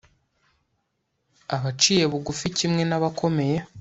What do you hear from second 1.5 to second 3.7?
abaciye bugufi kimwe n'abakomeye